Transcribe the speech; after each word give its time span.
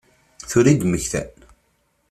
Tura 0.49 0.71
i 0.73 0.75
d-mmektan? 0.79 1.29